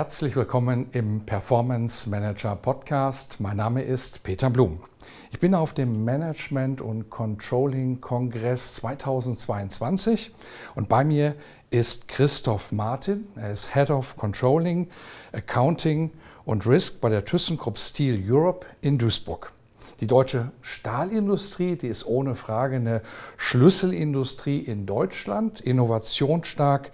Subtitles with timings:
[0.00, 3.38] Herzlich willkommen im Performance Manager Podcast.
[3.38, 4.80] Mein Name ist Peter Blum.
[5.30, 10.32] Ich bin auf dem Management und Controlling Kongress 2022
[10.74, 11.34] und bei mir
[11.68, 13.26] ist Christoph Martin.
[13.36, 14.88] Er ist Head of Controlling,
[15.32, 16.12] Accounting
[16.46, 19.52] und Risk bei der ThyssenKrupp Steel Europe in Duisburg.
[20.00, 23.02] Die deutsche Stahlindustrie, die ist ohne Frage eine
[23.36, 26.90] Schlüsselindustrie in Deutschland, innovationsstark,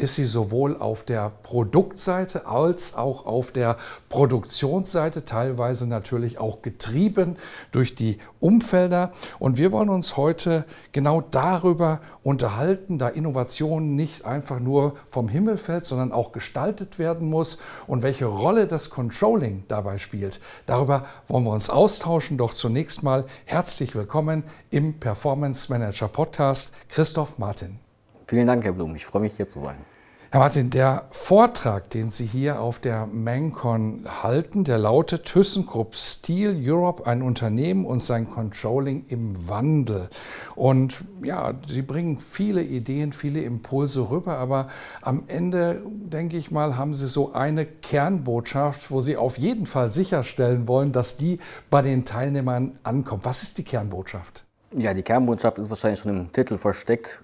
[0.00, 3.76] ist sie sowohl auf der Produktseite als auch auf der
[4.08, 7.36] Produktionsseite, teilweise natürlich auch getrieben
[7.70, 9.12] durch die Umfelder.
[9.38, 15.58] Und wir wollen uns heute genau darüber unterhalten, da Innovation nicht einfach nur vom Himmel
[15.58, 20.40] fällt, sondern auch gestaltet werden muss und welche Rolle das Controlling dabei spielt.
[20.64, 22.38] Darüber wollen wir uns austauschen.
[22.38, 27.78] Doch zunächst mal herzlich willkommen im Performance Manager Podcast, Christoph Martin.
[28.26, 28.94] Vielen Dank, Herr Blum.
[28.94, 29.89] Ich freue mich, hier zu sein.
[30.32, 36.56] Herr Martin, der Vortrag, den Sie hier auf der Mancon halten, der lautet ThyssenKrupp Steel
[36.56, 40.08] Europe, ein Unternehmen und sein Controlling im Wandel.
[40.54, 44.68] Und ja, Sie bringen viele Ideen, viele Impulse rüber, aber
[45.02, 49.88] am Ende, denke ich mal, haben Sie so eine Kernbotschaft, wo Sie auf jeden Fall
[49.88, 53.24] sicherstellen wollen, dass die bei den Teilnehmern ankommt.
[53.24, 54.44] Was ist die Kernbotschaft?
[54.76, 57.18] Ja, die Kernbotschaft ist wahrscheinlich schon im Titel versteckt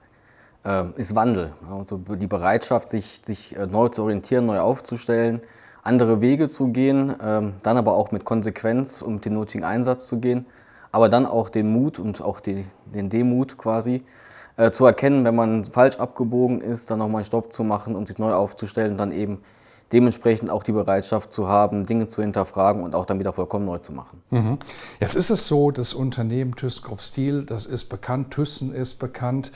[0.96, 1.52] ist Wandel.
[1.70, 5.40] Also die Bereitschaft, sich, sich äh, neu zu orientieren, neu aufzustellen,
[5.82, 10.18] andere Wege zu gehen, ähm, dann aber auch mit Konsequenz und den nötigen Einsatz zu
[10.18, 10.46] gehen,
[10.90, 14.02] aber dann auch den Mut und auch die, den Demut quasi
[14.56, 18.08] äh, zu erkennen, wenn man falsch abgebogen ist, dann nochmal einen Stopp zu machen und
[18.08, 19.42] sich neu aufzustellen, dann eben
[19.92, 23.78] dementsprechend auch die Bereitschaft zu haben, Dinge zu hinterfragen und auch dann wieder vollkommen neu
[23.78, 24.22] zu machen.
[24.30, 24.58] Mhm.
[25.00, 29.52] Jetzt ist es so, das Unternehmen ThyssenKrupp Steel, das ist bekannt, Thyssen ist bekannt,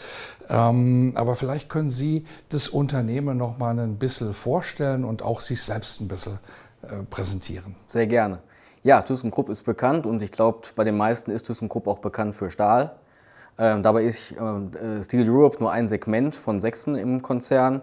[0.48, 5.62] ähm, aber vielleicht können Sie das Unternehmen noch mal ein bisschen vorstellen und auch sich
[5.62, 6.38] selbst ein bisschen
[6.82, 7.74] äh, präsentieren.
[7.88, 8.38] Sehr gerne.
[8.82, 12.50] Ja, ThyssenKrupp ist bekannt und ich glaube, bei den meisten ist ThyssenKrupp auch bekannt für
[12.50, 12.92] Stahl.
[13.58, 17.82] Ähm, dabei ist äh, Steel Europe nur ein Segment von sechsen im Konzern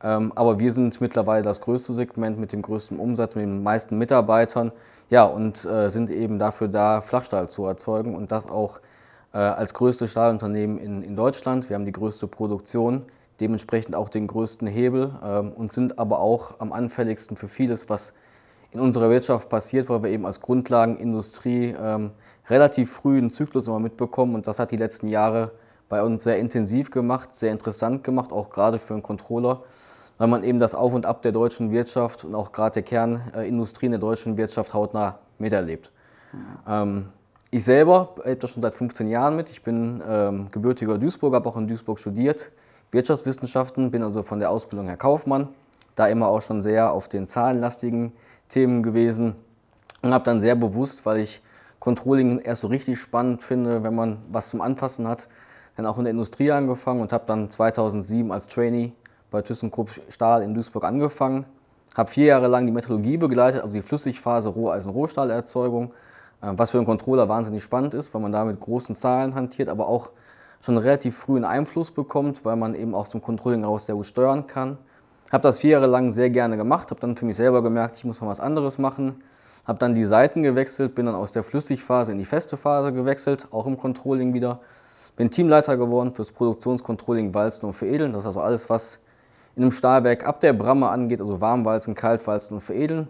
[0.00, 4.72] aber wir sind mittlerweile das größte Segment mit dem größten Umsatz, mit den meisten Mitarbeitern.
[5.10, 8.80] Ja, und äh, sind eben dafür da, Flachstahl zu erzeugen und das auch
[9.32, 11.68] äh, als größtes Stahlunternehmen in, in Deutschland.
[11.68, 13.06] Wir haben die größte Produktion,
[13.40, 18.12] dementsprechend auch den größten Hebel ähm, und sind aber auch am anfälligsten für vieles, was
[18.70, 22.10] in unserer Wirtschaft passiert, weil wir eben als Grundlagenindustrie ähm,
[22.48, 25.52] relativ früh einen Zyklus immer mitbekommen und das hat die letzten Jahre
[25.88, 29.62] bei uns sehr intensiv gemacht, sehr interessant gemacht, auch gerade für einen Controller
[30.18, 33.92] weil man eben das Auf und Ab der deutschen Wirtschaft und auch gerade der Kernindustrien
[33.92, 35.90] der deutschen Wirtschaft hautnah miterlebt.
[36.66, 37.08] Ähm,
[37.50, 39.48] ich selber erlebe das schon seit 15 Jahren mit.
[39.48, 42.50] Ich bin ähm, gebürtiger Duisburger, habe auch in Duisburg studiert,
[42.90, 45.48] Wirtschaftswissenschaften, bin also von der Ausbildung her Kaufmann,
[45.94, 48.12] da immer auch schon sehr auf den zahlenlastigen
[48.48, 49.36] Themen gewesen
[50.02, 51.42] und habe dann sehr bewusst, weil ich
[51.78, 55.28] Controlling erst so richtig spannend finde, wenn man was zum Anfassen hat,
[55.76, 58.92] dann auch in der Industrie angefangen und habe dann 2007 als Trainee
[59.30, 61.44] bei ThyssenKrupp Stahl in Duisburg angefangen,
[61.96, 65.92] habe vier Jahre lang die Metallurgie begleitet, also die Flüssigphase Roheisen-Rohstahlerzeugung,
[66.40, 69.68] äh, was für einen Controller wahnsinnig spannend ist, weil man da mit großen Zahlen hantiert,
[69.68, 70.10] aber auch
[70.60, 74.06] schon relativ früh einen Einfluss bekommt, weil man eben aus dem Controlling heraus sehr gut
[74.06, 74.78] steuern kann.
[75.30, 78.04] Habe das vier Jahre lang sehr gerne gemacht, habe dann für mich selber gemerkt, ich
[78.04, 79.22] muss mal was anderes machen.
[79.66, 83.46] Habe dann die Seiten gewechselt, bin dann aus der Flüssigphase in die feste Phase gewechselt,
[83.50, 84.60] auch im Controlling wieder.
[85.16, 88.12] Bin Teamleiter geworden fürs Produktionscontrolling Walzen und Veredeln.
[88.14, 88.98] Das ist also alles, was
[89.58, 93.08] in einem Stahlwerk ab der Bramme angeht, also Warmwalzen, Kaltwalzen und Veredeln.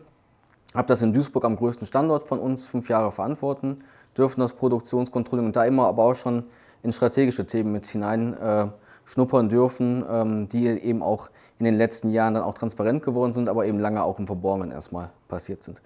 [0.74, 3.84] Habe das in Duisburg am größten Standort von uns fünf Jahre verantworten,
[4.16, 6.44] dürfen das Produktionskontrolling und da immer aber auch schon
[6.82, 8.66] in strategische Themen mit hinein äh,
[9.04, 11.28] schnuppern dürfen, ähm, die eben auch
[11.58, 14.70] in den letzten Jahren dann auch transparent geworden sind, aber eben lange auch im Verborgenen
[14.70, 15.82] erstmal passiert sind.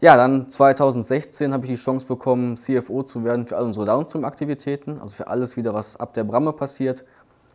[0.00, 4.98] Ja, dann 2016 habe ich die Chance bekommen, CFO zu werden für all unsere Downstream-Aktivitäten,
[5.02, 7.04] also für alles wieder, was ab der Bramme passiert,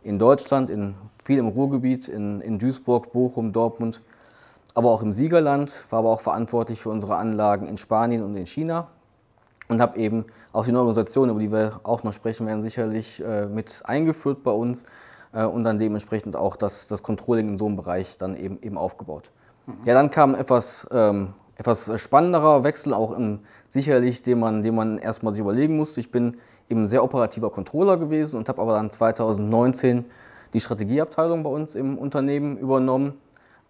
[0.02, 0.94] in Deutschland, in,
[1.24, 4.00] viel im Ruhrgebiet, in, in Duisburg, Bochum, Dortmund.
[4.74, 8.46] aber auch im Siegerland, war aber auch verantwortlich für unsere Anlagen in Spanien und in
[8.46, 8.88] China
[9.68, 13.22] und habe eben auch die neue Organisation, über die wir auch noch sprechen werden, sicherlich
[13.22, 14.84] äh, mit eingeführt bei uns
[15.32, 18.76] äh, und dann dementsprechend auch das, das Controlling in so einem Bereich dann eben, eben
[18.76, 19.30] aufgebaut.
[19.66, 19.74] Mhm.
[19.84, 23.40] Ja, dann kam etwas, ähm, etwas spannenderer Wechsel, auch im,
[23.70, 26.00] sicherlich, den man, den man erstmal sich überlegen musste.
[26.00, 26.36] Ich bin
[26.68, 30.04] eben sehr operativer Controller gewesen und habe aber dann 2019
[30.52, 33.14] die Strategieabteilung bei uns im Unternehmen übernommen.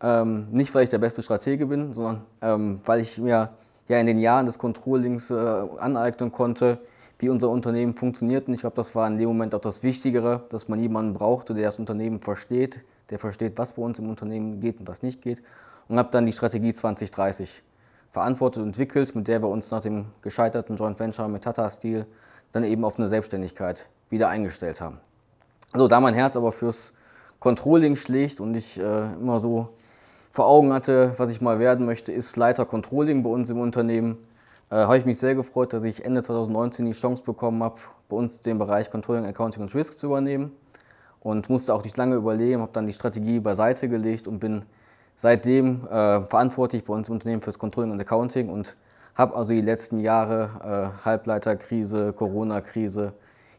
[0.02, 3.50] Ähm, nicht, weil ich der beste Stratege bin, sondern ähm, weil ich mir
[3.88, 6.78] ja in den Jahren des Controllings äh, aneignen konnte,
[7.18, 8.48] wie unser Unternehmen funktioniert.
[8.48, 11.52] Und ich glaube, das war in dem Moment auch das Wichtigere, dass man jemanden brauchte,
[11.52, 12.80] der das Unternehmen versteht,
[13.10, 15.42] der versteht, was bei uns im Unternehmen geht und was nicht geht.
[15.88, 17.62] Und habe dann die Strategie 2030
[18.10, 22.06] verantwortet und entwickelt, mit der wir uns nach dem gescheiterten Joint Venture mit Tata Steel
[22.52, 24.98] dann eben auf eine Selbstständigkeit wieder eingestellt haben.
[25.72, 26.92] Also da mein Herz aber fürs
[27.38, 29.68] Controlling schlägt und ich äh, immer so
[30.32, 34.18] vor Augen hatte, was ich mal werden möchte, ist Leiter Controlling bei uns im Unternehmen.
[34.70, 37.76] Äh, habe ich mich sehr gefreut, dass ich Ende 2019 die Chance bekommen habe,
[38.08, 40.52] bei uns den Bereich Controlling, Accounting und Risk zu übernehmen.
[41.20, 44.62] Und musste auch nicht lange überlegen, habe dann die Strategie beiseite gelegt und bin
[45.20, 48.74] seitdem äh, verantwortlich bei uns im Unternehmen fürs Controlling und Accounting und
[49.14, 53.12] habe also die letzten Jahre äh, Halbleiterkrise, Corona-Krise,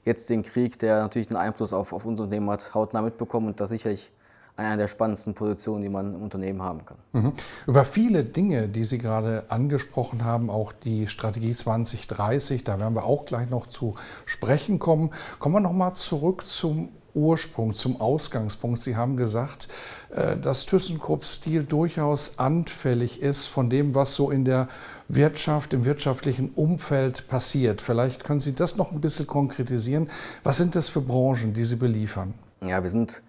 [0.04, 3.60] jetzt den Krieg, der natürlich einen Einfluss auf, auf unser Unternehmen hat, hautnah mitbekommen und
[3.60, 4.12] das sicherlich
[4.56, 6.98] eine der spannendsten Positionen, die man im Unternehmen haben kann.
[7.12, 7.34] Mhm.
[7.68, 13.06] Über viele Dinge, die Sie gerade angesprochen haben, auch die Strategie 2030, da werden wir
[13.06, 13.94] auch gleich noch zu
[14.26, 15.12] sprechen kommen.
[15.38, 18.80] Kommen wir nochmal zurück zum Ursprung, zum Ausgangspunkt.
[18.80, 19.68] Sie haben gesagt,
[20.12, 24.68] äh, dass ThyssenKrupp-Stil durchaus anfällig ist von dem, was so in der
[25.08, 27.82] Wirtschaft, im wirtschaftlichen Umfeld passiert.
[27.82, 30.10] Vielleicht können Sie das noch ein bisschen konkretisieren.
[30.44, 32.34] Was sind das für Branchen, die Sie beliefern?
[32.66, 33.22] Ja, wir sind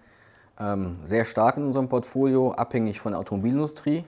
[0.59, 4.05] ähm, sehr stark in unserem Portfolio, abhängig von der Automobilindustrie,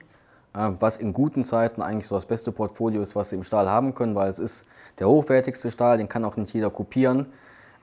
[0.54, 3.68] äh, was in guten Zeiten eigentlich so das beste Portfolio ist, was Sie im Stahl
[3.68, 4.64] haben können, weil es ist
[4.98, 7.26] der hochwertigste Stahl, den kann auch nicht jeder kopieren.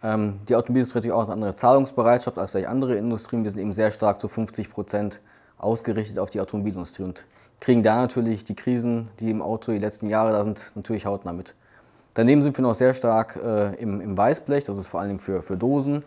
[0.04, 3.44] Ähm, die Automobilindustrie hat natürlich auch eine andere Zahlungsbereitschaft als vielleicht andere Industrien.
[3.44, 5.20] Wir sind eben sehr stark zu 50 Prozent
[5.58, 7.26] ausgerichtet auf die Automobilindustrie und
[7.60, 11.32] kriegen da natürlich die Krisen, die im Auto die letzten Jahre da sind, natürlich hautnah
[11.32, 11.56] mit.
[12.14, 15.20] Daneben sind wir noch sehr stark äh, im, im, Weißblech, das ist vor allen Dingen
[15.22, 16.04] für, für Dosen.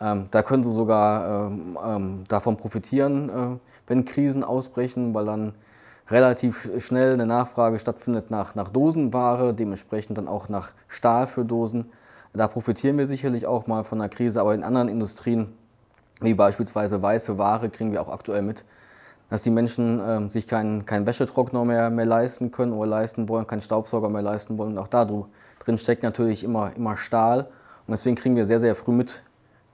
[0.00, 5.54] Ähm, da können sie sogar ähm, ähm, davon profitieren, äh, wenn Krisen ausbrechen, weil dann
[6.10, 11.90] relativ schnell eine Nachfrage stattfindet nach, nach Dosenware, dementsprechend dann auch nach Stahl für Dosen.
[12.32, 15.52] Da profitieren wir sicherlich auch mal von der Krise, aber in anderen Industrien,
[16.20, 18.64] wie beispielsweise weiße Ware, kriegen wir auch aktuell mit,
[19.30, 23.46] dass die Menschen äh, sich keinen kein Wäschetrockner mehr, mehr leisten können oder leisten wollen,
[23.46, 24.72] keinen Staubsauger mehr leisten wollen.
[24.72, 25.04] Und auch da
[25.58, 27.40] drin steckt natürlich immer, immer Stahl.
[27.86, 29.22] Und deswegen kriegen wir sehr, sehr früh mit,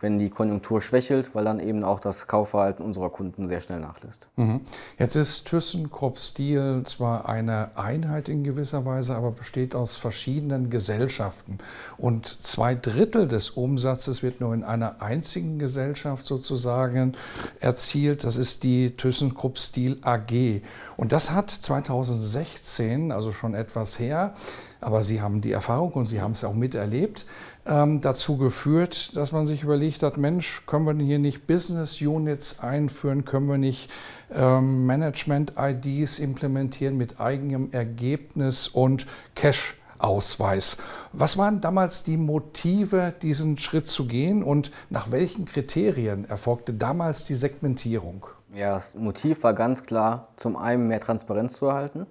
[0.01, 4.27] wenn die Konjunktur schwächelt, weil dann eben auch das Kaufverhalten unserer Kunden sehr schnell nachlässt.
[4.37, 4.61] Mhm.
[4.99, 11.59] Jetzt ist ThyssenKrupp Steel zwar eine Einheit in gewisser Weise, aber besteht aus verschiedenen Gesellschaften.
[11.97, 17.15] Und zwei Drittel des Umsatzes wird nur in einer einzigen Gesellschaft sozusagen
[17.61, 18.25] erzielt.
[18.25, 20.61] Das ist die ThyssenKrupp Steel AG.
[20.97, 24.35] Und das hat 2016, also schon etwas her,
[24.81, 27.27] aber Sie haben die Erfahrung und Sie haben es auch miterlebt,
[27.67, 32.61] ähm, dazu geführt, dass man sich überlegt hat, Mensch, können wir hier nicht Business Units
[32.61, 33.91] einführen, können wir nicht
[34.33, 39.77] ähm, Management-IDs implementieren mit eigenem Ergebnis und Cash.
[39.97, 40.77] Ausweis.
[41.13, 47.25] Was waren damals die Motive, diesen Schritt zu gehen und nach welchen Kriterien erfolgte damals
[47.25, 48.27] die Segmentierung?
[48.57, 52.07] Ja, das Motiv war ganz klar, zum einen mehr Transparenz zu erhalten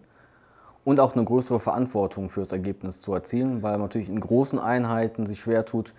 [0.84, 4.60] und auch eine größere Verantwortung für das Ergebnis zu erzielen, weil man natürlich in großen
[4.60, 5.94] Einheiten sich schwer tut,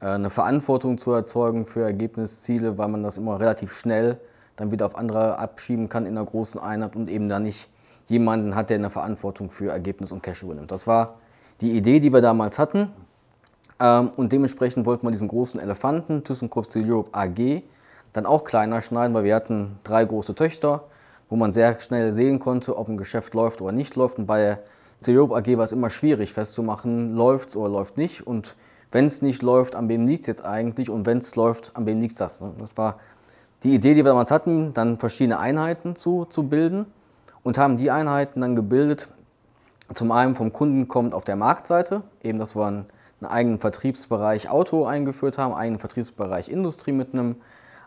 [0.00, 4.20] äh, eine Verantwortung zu erzeugen für Ergebnisziele, weil man das immer relativ schnell
[4.56, 7.70] dann wieder auf andere abschieben kann in einer großen Einheit und eben da nicht
[8.08, 10.70] jemanden hat, der eine Verantwortung für Ergebnis und Cash übernimmt.
[10.70, 11.14] Das war
[11.62, 12.90] die Idee, die wir damals hatten
[13.80, 17.62] ähm, und dementsprechend wollten wir diesen großen Elefanten, ThyssenKrupp Steel Europe AG,
[18.18, 20.84] dann auch kleiner schneiden, weil wir hatten drei große Töchter,
[21.28, 24.18] wo man sehr schnell sehen konnte, ob ein Geschäft läuft oder nicht läuft.
[24.18, 24.58] Und bei
[25.00, 28.26] Cereop AG war es immer schwierig festzumachen, läuft es oder läuft nicht.
[28.26, 28.56] Und
[28.90, 30.90] wenn es nicht läuft, an wem liegt es jetzt eigentlich?
[30.90, 32.40] Und wenn es läuft, an wem liegt es das?
[32.40, 32.52] Ne?
[32.58, 32.98] Das war
[33.62, 36.86] die Idee, die wir damals hatten, dann verschiedene Einheiten zu, zu bilden
[37.44, 39.12] und haben die Einheiten dann gebildet.
[39.94, 42.86] Zum einen vom Kunden kommt auf der Marktseite, eben dass wir einen,
[43.20, 47.36] einen eigenen Vertriebsbereich Auto eingeführt haben, einen eigenen Vertriebsbereich Industrie mit einem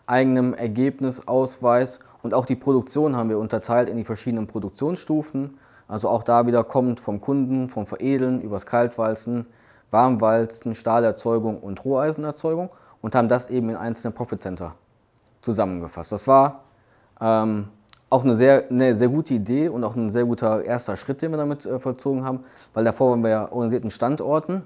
[0.06, 5.58] eigenen Ergebnisausweis und auch die Produktion haben wir unterteilt in die verschiedenen Produktionsstufen.
[5.88, 9.46] Also auch da wieder kommt vom Kunden, vom Veredeln übers Kaltwalzen,
[9.90, 14.74] Warmwalzen, Stahlerzeugung und Roheisenerzeugung und haben das eben in einzelne Profit Center
[15.42, 16.12] zusammengefasst.
[16.12, 16.62] Das war
[17.20, 17.68] ähm,
[18.08, 21.30] auch eine sehr, eine sehr gute Idee und auch ein sehr guter erster Schritt, den
[21.30, 22.40] wir damit äh, vollzogen haben,
[22.74, 24.62] weil davor waren wir ja organisierten Standorten.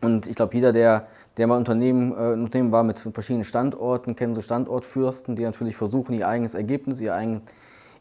[0.00, 4.34] Und ich glaube, jeder, der, der mal Unternehmen, äh, Unternehmen war mit verschiedenen Standorten, kennen
[4.34, 7.42] so Standortfürsten, die natürlich versuchen, ihr eigenes Ergebnis, ihr eigen,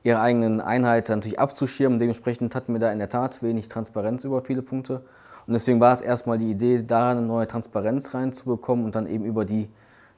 [0.04, 2.00] ihre eigenen Einheiten natürlich abzuschirmen.
[2.00, 5.04] Dementsprechend hatten wir da in der Tat wenig Transparenz über viele Punkte.
[5.48, 9.26] Und deswegen war es erstmal die Idee, da eine neue Transparenz reinzubekommen und dann eben
[9.26, 9.70] über die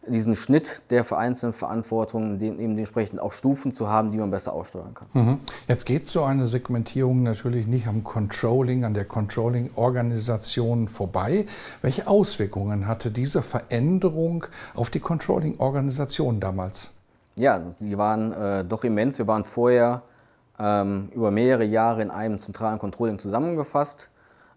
[0.08, 4.94] diesen Schnitt der vereinzelten Verantwortungen, eben dementsprechend auch Stufen zu haben, die man besser aussteuern
[4.94, 5.08] kann.
[5.14, 5.40] Mhm.
[5.68, 11.46] Jetzt geht so eine Segmentierung natürlich nicht am Controlling, an der Controlling-Organisation vorbei.
[11.82, 14.46] Welche Auswirkungen hatte diese Veränderung
[14.76, 16.92] auf die Controlling-Organisation damals?
[17.36, 19.18] Ja, die waren äh, doch immens.
[19.18, 20.04] Wir waren vorher
[20.60, 24.10] ähm, über mehrere Jahre in einem zentralen Controlling zusammengefasst,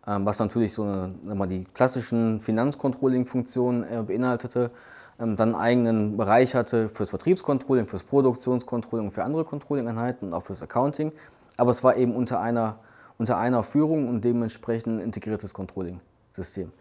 [0.07, 4.71] ähm, was natürlich so eine, die klassischen Finanzcontrolling-Funktionen äh, beinhaltete
[5.19, 10.63] dann einen eigenen Bereich hatte fürs Vertriebscontrolling, fürs Produktionscontrolling, für andere Controlling-Einheiten und auch fürs
[10.63, 11.13] Accounting.
[11.57, 12.79] Aber es war eben unter einer,
[13.19, 16.73] unter einer Führung und dementsprechend ein integriertes Controlling-System.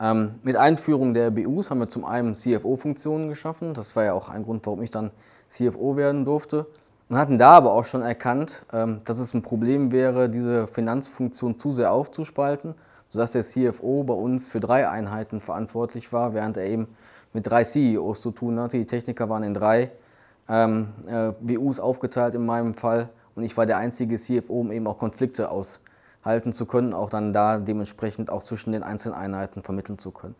[0.00, 3.74] Ähm, mit Einführung der BUs haben wir zum einen CFO-Funktionen geschaffen.
[3.74, 5.10] Das war ja auch ein Grund, warum ich dann
[5.48, 6.66] CFO werden durfte.
[7.08, 11.56] Und hatten da aber auch schon erkannt, ähm, dass es ein Problem wäre, diese Finanzfunktion
[11.56, 12.74] zu sehr aufzuspalten,
[13.08, 16.86] sodass der CFO bei uns für drei Einheiten verantwortlich war, während er eben
[17.32, 18.78] mit drei CEOs zu tun hatte.
[18.78, 19.90] Die Techniker waren in drei
[20.48, 24.86] ähm, äh, WUs aufgeteilt in meinem Fall und ich war der einzige CFO, um eben
[24.86, 29.98] auch Konflikte aushalten zu können, auch dann da dementsprechend auch zwischen den einzelnen Einheiten vermitteln
[29.98, 30.34] zu können.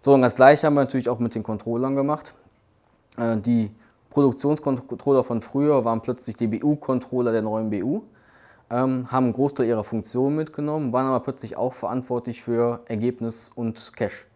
[0.00, 2.34] So, und das Gleiche haben wir natürlich auch mit den Controllern gemacht.
[3.16, 3.70] Äh, die
[4.10, 8.02] Produktionscontroller von früher waren plötzlich die BU-Controller der neuen BU,
[8.80, 14.26] haben einen Großteil ihrer Funktionen mitgenommen, waren aber plötzlich auch verantwortlich für Ergebnis und Cash.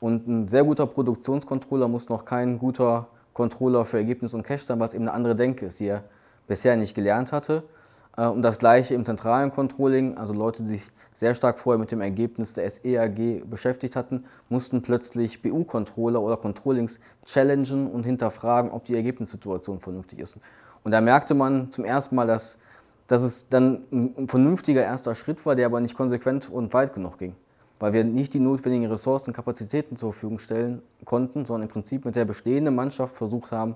[0.00, 4.80] Und ein sehr guter Produktionscontroller muss noch kein guter Controller für Ergebnis und Cache sein,
[4.80, 6.04] weil es eben eine andere Denke ist, die er
[6.46, 7.62] bisher nicht gelernt hatte.
[8.16, 11.90] Äh, und das gleiche im zentralen Controlling, also Leute, die sich sehr stark vorher mit
[11.90, 18.84] dem Ergebnis der SEAG beschäftigt hatten, mussten plötzlich BU-Controller oder Controllings challengen und hinterfragen, ob
[18.84, 20.38] die Ergebnissituation vernünftig ist.
[20.82, 22.58] Und da merkte man zum ersten Mal, dass,
[23.10, 27.18] dass es dann ein vernünftiger erster Schritt war, der aber nicht konsequent und weit genug
[27.18, 27.34] ging
[27.80, 32.04] weil wir nicht die notwendigen Ressourcen und Kapazitäten zur Verfügung stellen konnten, sondern im Prinzip
[32.04, 33.74] mit der bestehenden Mannschaft versucht haben,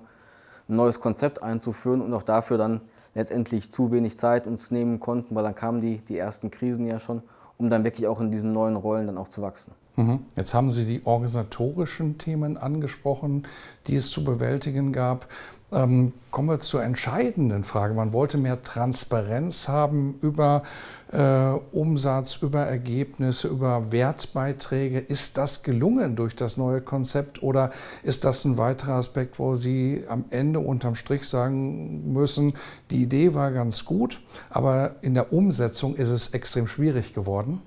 [0.69, 2.81] ein neues Konzept einzuführen und auch dafür dann
[3.15, 6.99] letztendlich zu wenig Zeit uns nehmen konnten, weil dann kamen die, die ersten Krisen ja
[6.99, 7.23] schon,
[7.57, 9.73] um dann wirklich auch in diesen neuen Rollen dann auch zu wachsen.
[9.95, 10.19] Mhm.
[10.35, 13.47] Jetzt haben Sie die organisatorischen Themen angesprochen,
[13.87, 15.27] die es zu bewältigen gab.
[15.71, 17.93] Ähm, kommen wir zur entscheidenden Frage.
[17.93, 20.63] Man wollte mehr Transparenz haben über
[21.11, 24.99] äh, Umsatz, über Ergebnisse, über Wertbeiträge.
[24.99, 27.71] Ist das gelungen durch das neue Konzept oder
[28.03, 32.53] ist das ein weiterer Aspekt, wo Sie am Ende unterm Strich sagen müssen,
[32.91, 37.61] die Idee war ganz gut, aber in der Umsetzung ist es extrem schwierig geworden?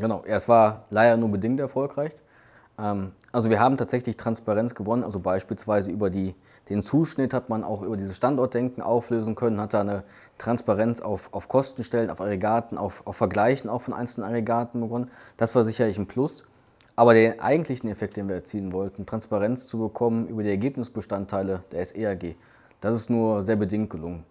[0.00, 2.12] Genau, es war leider nur bedingt erfolgreich.
[2.78, 6.34] Ähm, also wir haben tatsächlich Transparenz gewonnen, also beispielsweise über die
[6.68, 10.04] den Zuschnitt hat man auch über dieses Standortdenken auflösen können, hat da eine
[10.36, 15.10] Transparenz auf, auf Kostenstellen, auf Aggregaten, auf, auf Vergleichen auch von einzelnen Aggregaten begonnen.
[15.36, 16.44] Das war sicherlich ein Plus.
[16.94, 21.84] Aber den eigentlichen Effekt, den wir erzielen wollten, Transparenz zu bekommen über die Ergebnisbestandteile der
[21.84, 22.36] SEAG,
[22.80, 24.24] das ist nur sehr bedingt gelungen.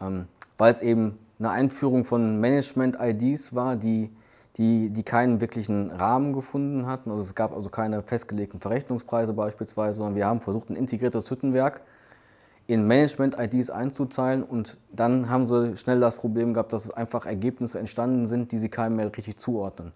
[0.00, 0.26] Ähm,
[0.58, 4.10] weil es eben eine Einführung von Management-IDs war, die
[4.56, 7.10] die, die keinen wirklichen Rahmen gefunden hatten.
[7.10, 11.82] Also es gab also keine festgelegten Verrechnungspreise beispielsweise, sondern wir haben versucht, ein integriertes Hüttenwerk
[12.66, 17.80] in Management-IDs einzuteilen und dann haben sie schnell das Problem gehabt, dass es einfach Ergebnisse
[17.80, 19.92] entstanden sind, die sie keinem mehr richtig zuordnen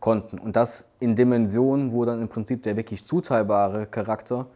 [0.00, 0.38] konnten.
[0.38, 4.46] Und das in Dimensionen, wo dann im Prinzip der wirklich zuteilbare Charakter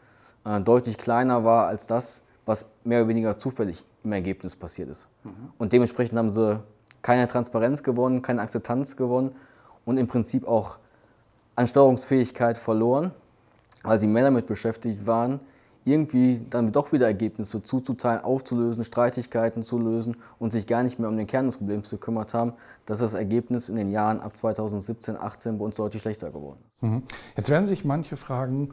[0.45, 5.09] äh, deutlich kleiner war als das, was mehr oder weniger zufällig im Ergebnis passiert ist.
[5.25, 5.31] Mhm.
[5.57, 6.61] Und dementsprechend haben sie
[7.03, 9.33] keine Transparenz gewonnen, keine Akzeptanz gewonnen
[9.85, 10.79] und im Prinzip auch
[11.57, 13.13] an Steuerungsfähigkeit verloren,
[13.83, 15.41] weil sie mehr damit beschäftigt waren,
[15.85, 21.09] irgendwie dann doch wieder Ergebnisse zuzuteilen, aufzulösen, Streitigkeiten zu lösen und sich gar nicht mehr
[21.09, 22.53] um den Kern des Problems gekümmert haben,
[22.87, 26.83] dass das Ergebnis in den Jahren ab 2017, 2018 bei uns deutlich schlechter geworden ist.
[26.83, 27.03] Mhm.
[27.37, 28.73] Jetzt werden sich manche fragen,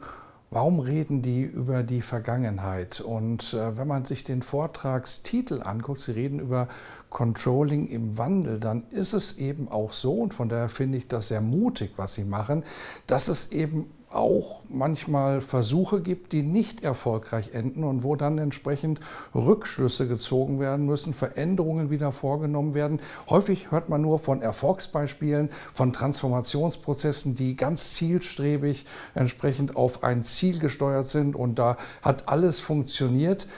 [0.50, 3.00] Warum reden die über die Vergangenheit?
[3.00, 6.68] Und äh, wenn man sich den Vortragstitel anguckt, Sie reden über
[7.16, 11.28] Controlling im Wandel, dann ist es eben auch so, und von daher finde ich das
[11.28, 12.62] sehr mutig, was Sie machen,
[13.06, 19.00] dass es eben auch manchmal Versuche gibt, die nicht erfolgreich enden und wo dann entsprechend
[19.34, 23.00] Rückschlüsse gezogen werden müssen, Veränderungen wieder vorgenommen werden.
[23.30, 30.58] Häufig hört man nur von Erfolgsbeispielen, von Transformationsprozessen, die ganz zielstrebig entsprechend auf ein Ziel
[30.58, 33.48] gesteuert sind und da hat alles funktioniert.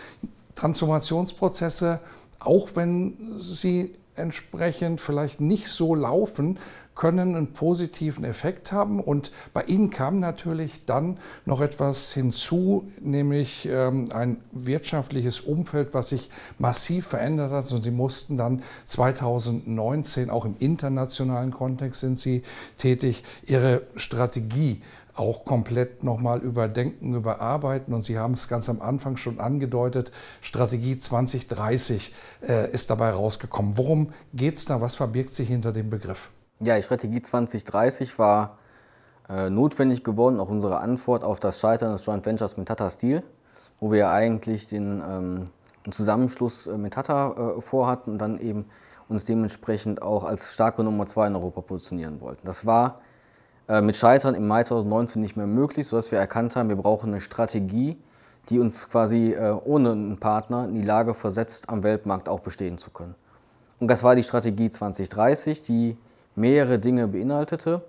[0.54, 1.98] Transformationsprozesse
[2.38, 6.58] auch wenn sie entsprechend vielleicht nicht so laufen,
[6.98, 9.00] können einen positiven Effekt haben.
[9.00, 16.08] Und bei Ihnen kam natürlich dann noch etwas hinzu, nämlich ähm, ein wirtschaftliches Umfeld, was
[16.08, 16.28] sich
[16.58, 17.70] massiv verändert hat.
[17.70, 22.42] Und Sie mussten dann 2019, auch im internationalen Kontext sind Sie
[22.78, 24.82] tätig, Ihre Strategie
[25.18, 27.92] auch komplett nochmal überdenken, überarbeiten.
[27.94, 32.14] Und Sie haben es ganz am Anfang schon angedeutet, Strategie 2030
[32.46, 33.76] äh, ist dabei rausgekommen.
[33.76, 34.80] Worum geht es da?
[34.80, 36.30] Was verbirgt sich hinter dem Begriff?
[36.60, 38.58] Ja, die Strategie 2030 war
[39.28, 43.22] äh, notwendig geworden, auch unsere Antwort auf das Scheitern des Joint Ventures mit Tata Steel,
[43.80, 45.50] wo wir eigentlich den, ähm,
[45.92, 48.66] Zusammenschluss äh, mit Tata äh, vorhatten und dann eben
[49.08, 52.46] uns dementsprechend auch als starke Nummer 2 in Europa positionieren wollten.
[52.46, 52.96] Das war
[53.68, 57.20] mit Scheitern im Mai 2019 nicht mehr möglich, sodass wir erkannt haben, wir brauchen eine
[57.20, 57.98] Strategie,
[58.48, 62.78] die uns quasi äh, ohne einen Partner in die Lage versetzt, am Weltmarkt auch bestehen
[62.78, 63.14] zu können.
[63.80, 65.96] Und das war die Strategie 2030, die
[66.34, 67.82] mehrere Dinge beinhaltete.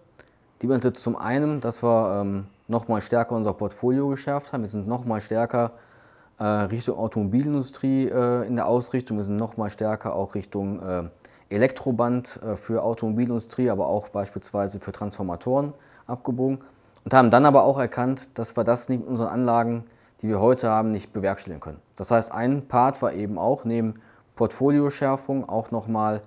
[0.62, 4.62] Die beinhaltete zum einen, dass wir ähm, nochmal stärker unser Portfolio geschärft haben.
[4.62, 5.72] Wir sind nochmal stärker
[6.40, 9.18] äh, Richtung Automobilindustrie äh, in der Ausrichtung.
[9.18, 11.04] Wir sind nochmal stärker auch Richtung äh,
[11.50, 15.74] Elektroband äh, für Automobilindustrie, aber auch beispielsweise für Transformatoren
[16.08, 16.60] abgebogen.
[17.06, 19.86] Und haben dann aber auch erkannt, dass wir das mit unseren Anlagen,
[20.22, 21.80] die wir heute haben, nicht bewerkstelligen können.
[21.96, 23.96] Das heißt, ein Part war eben auch neben
[24.36, 26.22] Portfolioschärfung auch nochmal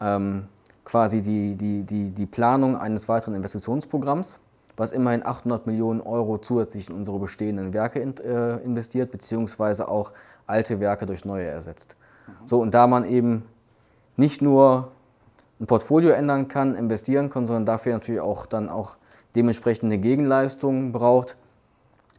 [0.00, 0.48] ähm,
[0.84, 4.40] quasi die, die, die, die Planung eines weiteren Investitionsprogramms,
[4.76, 10.12] was immerhin 800 Millionen Euro zusätzlich in unsere bestehenden Werke in, äh, investiert, beziehungsweise auch
[10.46, 11.94] alte Werke durch neue ersetzt.
[12.46, 13.44] So, und da man eben
[14.22, 14.92] nicht nur
[15.60, 18.96] ein Portfolio ändern kann, investieren kann, sondern dafür natürlich auch dann auch
[19.34, 21.36] dementsprechende Gegenleistungen braucht,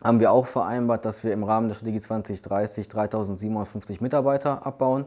[0.03, 5.05] haben wir auch vereinbart, dass wir im Rahmen der Strategie 2030 3750 Mitarbeiter abbauen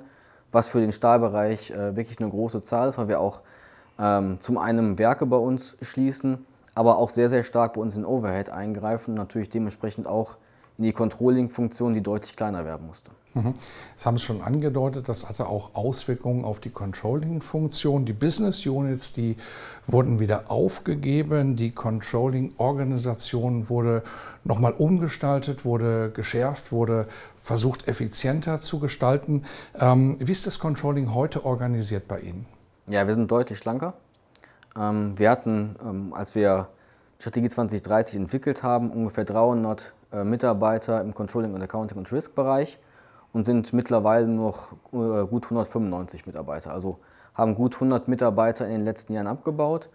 [0.53, 3.41] was für den Stahlbereich äh, wirklich eine große Zahl ist, weil wir auch
[3.99, 8.05] ähm, zum einen Werke bei uns schließen, aber auch sehr, sehr stark bei uns in
[8.05, 10.37] Overhead eingreifen und natürlich dementsprechend auch
[10.79, 13.11] in die Controlling-Funktion, die deutlich kleiner werden musste.
[13.37, 13.53] Mhm.
[13.95, 18.07] Das haben Sie schon angedeutet, das hatte auch Auswirkungen auf die Controlling-Funktion.
[18.07, 19.37] Die Business Units, die
[19.87, 24.03] wurden wieder aufgegeben, die Controlling-Organisation wurde
[24.43, 29.45] nochmal umgestaltet, wurde geschärft, wurde versucht effizienter zu gestalten.
[29.79, 32.47] Ähm, wie ist das Controlling heute organisiert bei Ihnen?
[32.87, 33.93] Ja, wir sind deutlich schlanker.
[34.79, 36.69] Ähm, wir hatten, ähm, als wir
[37.19, 42.79] Strategie 2030 entwickelt haben, ungefähr 300 äh, Mitarbeiter im Controlling und Accounting und Risk Bereich
[43.37, 46.73] und sind mittlerweile noch äh, gut 195 Mitarbeiter.
[46.73, 46.97] Also
[47.35, 49.91] haben gut 100 Mitarbeiter in den letzten Jahren abgebaut.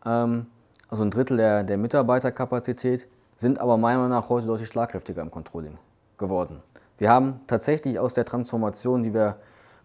[0.00, 0.44] also
[0.90, 5.78] ein Drittel der, der Mitarbeiterkapazität, sind aber meiner Meinung nach heute deutlich schlagkräftiger im Controlling
[6.18, 6.60] geworden.
[6.98, 9.36] Wir haben tatsächlich aus der Transformation, die wir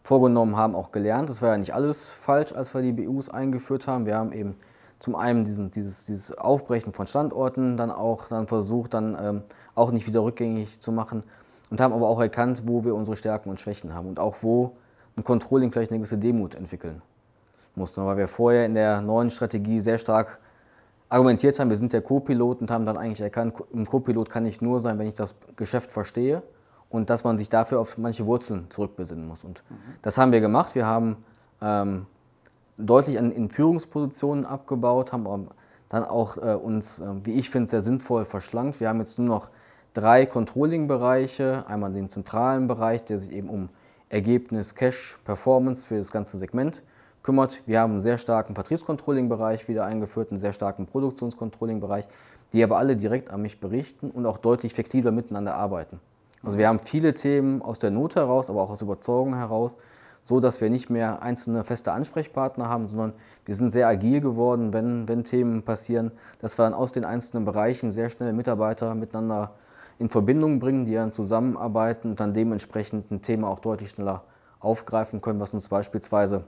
[0.01, 1.29] vorgenommen haben, auch gelernt.
[1.29, 4.07] Es war ja nicht alles falsch, als wir die BUs eingeführt haben.
[4.07, 4.55] Wir haben eben
[4.97, 9.43] zum einen diesen, dieses, dieses Aufbrechen von Standorten dann auch dann versucht, dann ähm,
[9.75, 11.21] auch nicht wieder rückgängig zu machen
[11.69, 14.73] und haben aber auch erkannt, wo wir unsere Stärken und Schwächen haben und auch wo
[15.15, 17.01] ein Controlling vielleicht eine gewisse Demut entwickeln
[17.75, 20.39] mussten, weil wir vorher in der neuen Strategie sehr stark
[21.09, 24.61] argumentiert haben, wir sind der Co-Pilot und haben dann eigentlich erkannt, ein Co-Pilot kann ich
[24.61, 26.43] nur sein, wenn ich das Geschäft verstehe
[26.89, 29.43] und dass man sich dafür auf manche Wurzeln zurückbesinnen muss.
[29.43, 29.75] Und mhm.
[30.01, 30.75] das haben wir gemacht.
[30.75, 31.17] Wir haben
[31.61, 32.05] ähm,
[32.77, 35.47] deutlich an, in Führungspositionen abgebaut, haben
[35.89, 38.79] dann auch äh, uns, äh, wie ich finde, sehr sinnvoll verschlankt.
[38.79, 39.49] Wir haben jetzt nur noch
[39.97, 41.65] drei Controlling-Bereiche.
[41.67, 43.69] Einmal den zentralen Bereich, der sich eben um
[44.09, 46.83] Ergebnis, Cash, Performance für das ganze Segment
[47.23, 47.63] kümmert.
[47.65, 52.07] Wir haben einen sehr starken Vertriebscontrolling-Bereich wieder eingeführt, einen sehr starken Produktionscontrolling-Bereich,
[52.53, 55.99] die aber alle direkt an mich berichten und auch deutlich flexibler miteinander arbeiten.
[56.43, 59.79] Also wir haben viele Themen aus der Not heraus, aber auch aus Überzeugung heraus,
[60.21, 63.13] so dass wir nicht mehr einzelne feste Ansprechpartner haben, sondern
[63.45, 67.45] wir sind sehr agil geworden, wenn, wenn Themen passieren, dass wir dann aus den einzelnen
[67.45, 69.53] Bereichen sehr schnell Mitarbeiter miteinander
[69.99, 74.23] in Verbindung bringen, die dann zusammenarbeiten und dann dementsprechend ein Thema auch deutlich schneller
[74.59, 76.43] aufgreifen können, was uns beispielsweise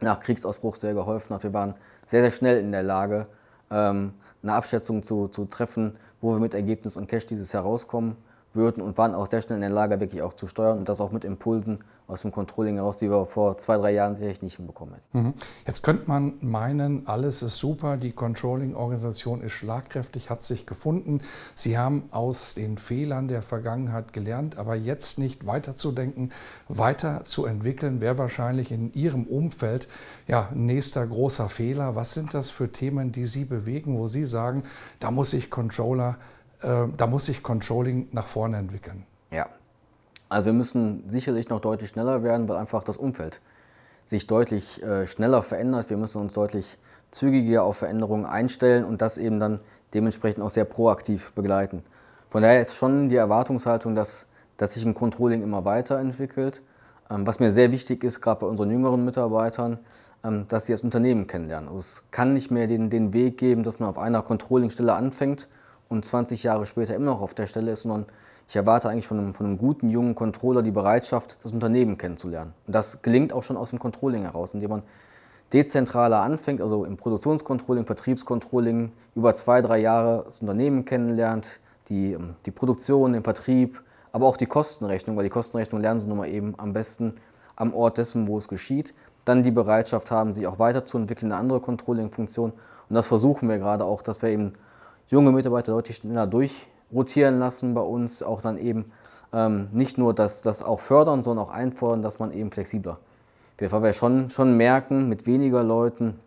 [0.00, 1.42] nach Kriegsausbruch sehr geholfen hat.
[1.42, 1.74] Wir waren
[2.06, 3.26] sehr, sehr schnell in der Lage,
[3.70, 8.16] ähm, eine Abschätzung zu, zu treffen, wo wir mit Ergebnis und Cash dieses Jahr rauskommen
[8.52, 11.00] würden und waren auch sehr schnell in der Lage, wirklich auch zu steuern und das
[11.00, 14.56] auch mit Impulsen aus dem Controlling heraus, die wir vor zwei, drei Jahren sicherlich nicht
[14.56, 15.26] hinbekommen hätten.
[15.26, 15.34] Mhm.
[15.66, 21.20] Jetzt könnte man meinen, alles ist super, die Controlling-Organisation ist schlagkräftig, hat sich gefunden.
[21.54, 26.32] Sie haben aus den Fehlern der Vergangenheit gelernt, aber jetzt nicht weiterzudenken,
[26.68, 29.88] weiterzuentwickeln, wäre wahrscheinlich in Ihrem Umfeld
[30.26, 31.96] ja nächster großer Fehler.
[31.96, 34.64] Was sind das für Themen, die Sie bewegen, wo Sie sagen,
[34.98, 36.16] da muss ich Controller
[36.62, 39.04] äh, da muss sich Controlling nach vorne entwickeln.
[39.30, 39.48] Ja,
[40.30, 43.40] Also wir müssen sicherlich noch deutlich schneller werden, weil einfach das Umfeld
[44.06, 45.90] sich deutlich äh, schneller verändert.
[45.90, 46.78] Wir müssen uns deutlich
[47.10, 49.60] zügiger auf Veränderungen einstellen und das eben dann
[49.92, 51.82] dementsprechend auch sehr proaktiv begleiten.
[52.30, 56.62] Von daher ist schon die Erwartungshaltung, dass, dass sich ein Controlling immer weiterentwickelt.
[57.10, 59.80] Ähm, was mir sehr wichtig ist, gerade bei unseren jüngeren Mitarbeitern,
[60.22, 61.68] ähm, dass sie das Unternehmen kennenlernen.
[61.68, 65.48] Also es kann nicht mehr den, den Weg geben, dass man auf einer Controllingstelle anfängt
[65.88, 68.06] und 20 Jahre später immer noch auf der Stelle ist, sondern
[68.50, 72.52] ich erwarte eigentlich von einem, von einem guten jungen Controller die Bereitschaft, das Unternehmen kennenzulernen.
[72.66, 74.82] Und das gelingt auch schon aus dem Controlling heraus, indem man
[75.52, 82.34] dezentraler anfängt, also im Produktionscontrolling, Vertriebscontrolling, über zwei, drei Jahre das Unternehmen kennenlernt, die, ähm,
[82.44, 86.28] die Produktion, den Vertrieb, aber auch die Kostenrechnung, weil die Kostenrechnung lernen sie nun mal
[86.28, 87.18] eben am besten
[87.54, 88.94] am Ort dessen, wo es geschieht.
[89.26, 92.50] Dann die Bereitschaft haben, sich auch weiterzuentwickeln, eine andere Controlling-Funktion.
[92.50, 94.54] Und das versuchen wir gerade auch, dass wir eben
[95.06, 96.26] junge Mitarbeiter deutlich schneller
[96.90, 98.92] durchrotieren lassen bei uns, auch dann eben
[99.32, 102.98] ähm, nicht nur das, das auch fördern, sondern auch einfordern, dass man eben flexibler
[103.58, 103.72] wird.
[103.72, 106.18] Weil wir schon, schon merken, mit weniger Leuten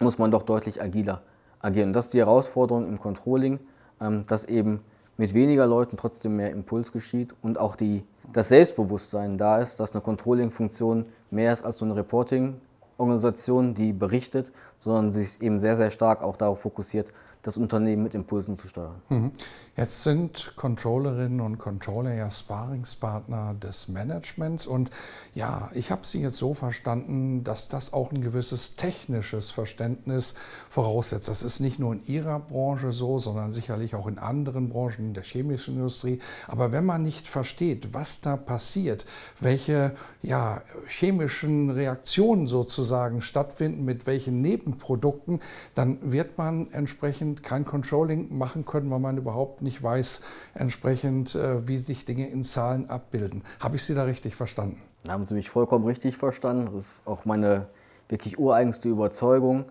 [0.00, 1.22] muss man doch deutlich agiler
[1.60, 1.90] agieren.
[1.90, 3.60] Und das ist die Herausforderung im Controlling,
[4.00, 4.80] ähm, dass eben
[5.16, 9.92] mit weniger Leuten trotzdem mehr Impuls geschieht und auch die, das Selbstbewusstsein da ist, dass
[9.92, 15.90] eine Controlling-Funktion mehr ist als so eine Reporting-Organisation, die berichtet, sondern sich eben sehr, sehr
[15.90, 17.12] stark auch darauf fokussiert,
[17.42, 19.02] das Unternehmen mit Impulsen zu steuern.
[19.08, 19.32] Mhm.
[19.76, 24.90] Jetzt sind Controllerinnen und Controller ja Sparingspartner des Managements und
[25.34, 30.34] ja, ich habe Sie jetzt so verstanden, dass das auch ein gewisses technisches Verständnis
[30.70, 31.28] voraussetzt.
[31.28, 35.24] Das ist nicht nur in Ihrer Branche so, sondern sicherlich auch in anderen Branchen, der
[35.24, 36.20] chemischen Industrie.
[36.46, 39.06] Aber wenn man nicht versteht, was da passiert,
[39.40, 45.40] welche ja, chemischen Reaktionen sozusagen stattfinden, mit welchen Nebenprodukten,
[45.74, 50.22] dann wird man entsprechend kein Controlling machen können, weil man überhaupt nicht weiß,
[50.54, 53.42] entsprechend, äh, wie sich Dinge in Zahlen abbilden.
[53.60, 54.80] Habe ich Sie da richtig verstanden?
[55.04, 56.66] Da haben Sie mich vollkommen richtig verstanden.
[56.66, 57.66] Das ist auch meine
[58.08, 59.64] wirklich ureigenste Überzeugung,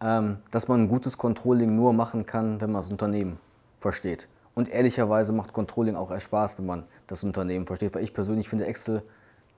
[0.00, 3.38] ähm, dass man ein gutes Controlling nur machen kann, wenn man das Unternehmen
[3.80, 4.28] versteht.
[4.54, 7.94] Und ehrlicherweise macht Controlling auch erst Spaß, wenn man das Unternehmen versteht.
[7.94, 9.02] Weil ich persönlich finde Excel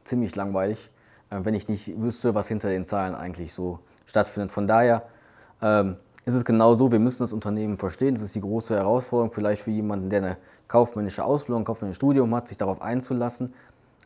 [0.05, 0.91] ziemlich langweilig,
[1.31, 4.51] äh, wenn ich nicht wüsste, was hinter den Zahlen eigentlich so stattfindet.
[4.51, 5.05] Von daher
[5.61, 5.97] ähm,
[6.29, 8.15] ist es genau so, wir müssen das Unternehmen verstehen.
[8.15, 10.37] Das ist die große Herausforderung vielleicht für jemanden, der eine
[10.69, 13.55] kaufmännische Ausbildung, ein kaufmännisches Studium hat, sich darauf einzulassen.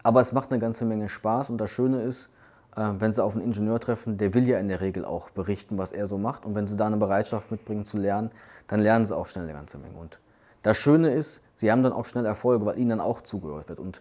[0.05, 2.31] Aber es macht eine ganze Menge Spaß und das Schöne ist,
[2.77, 5.79] äh, wenn Sie auf einen Ingenieur treffen, der will ja in der Regel auch berichten,
[5.79, 6.47] was er so macht.
[6.47, 8.31] Und wenn Sie da eine Bereitschaft mitbringen zu lernen,
[8.69, 9.99] dann lernen Sie auch schnell eine ganze Menge.
[9.99, 10.21] Und
[10.63, 13.81] das Schöne ist, Sie haben dann auch schnell Erfolge, weil Ihnen dann auch zugehört wird.
[13.81, 14.01] Und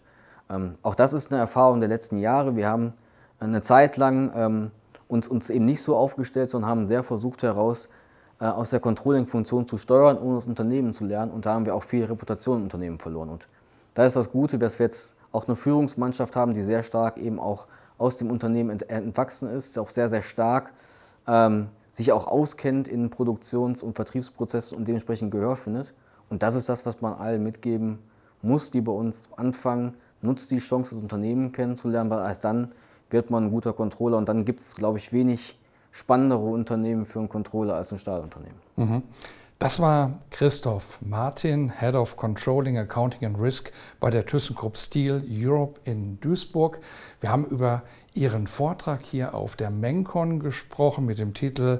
[0.51, 2.55] ähm, auch das ist eine Erfahrung der letzten Jahre.
[2.55, 2.93] Wir haben
[3.39, 4.67] eine Zeit lang ähm,
[5.07, 7.89] uns, uns eben nicht so aufgestellt, sondern haben sehr versucht heraus, äh,
[8.45, 11.31] aus der Controlling-Funktion zu steuern, ohne das Unternehmen zu lernen.
[11.31, 13.29] Und da haben wir auch viel Reputation im Unternehmen verloren.
[13.29, 13.47] Und
[13.93, 17.39] da ist das Gute, dass wir jetzt auch eine Führungsmannschaft haben, die sehr stark eben
[17.39, 20.73] auch aus dem Unternehmen entwachsen ist, auch sehr, sehr stark
[21.27, 25.93] ähm, sich auch auskennt in Produktions- und Vertriebsprozessen und dementsprechend Gehör findet.
[26.29, 27.99] Und das ist das, was man allen mitgeben
[28.41, 29.93] muss, die bei uns anfangen.
[30.21, 32.71] Nutzt die Chance, das Unternehmen kennenzulernen, weil erst dann
[33.09, 35.59] wird man ein guter Controller und dann gibt es, glaube ich, wenig
[35.91, 38.57] spannendere Unternehmen für einen Controller als ein Stahlunternehmen.
[38.75, 39.03] Mhm.
[39.61, 45.79] Das war Christoph Martin, Head of Controlling, Accounting and Risk bei der ThyssenKrupp Steel Europe
[45.83, 46.79] in Duisburg.
[47.19, 47.83] Wir haben über
[48.15, 51.79] Ihren Vortrag hier auf der Mencon gesprochen mit dem Titel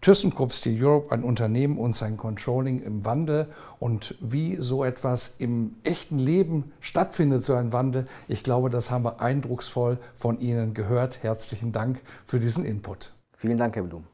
[0.00, 3.46] ThyssenKrupp Steel Europe, ein Unternehmen und sein Controlling im Wandel
[3.78, 8.06] und wie so etwas im echten Leben stattfindet, so ein Wandel.
[8.26, 11.22] Ich glaube, das haben wir eindrucksvoll von Ihnen gehört.
[11.22, 13.12] Herzlichen Dank für diesen Input.
[13.42, 14.11] Vielen Dank, Herr Blum.